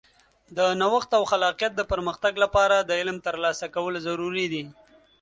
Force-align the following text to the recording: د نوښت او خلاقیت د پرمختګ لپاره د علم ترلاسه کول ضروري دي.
د 0.57 0.59
نوښت 0.81 1.09
او 1.17 1.23
خلاقیت 1.31 1.71
د 1.75 1.81
پرمختګ 1.91 2.33
لپاره 2.43 2.75
د 2.79 2.91
علم 2.99 3.17
ترلاسه 3.27 3.65
کول 3.75 3.93
ضروري 4.07 4.45
دي. 4.53 4.63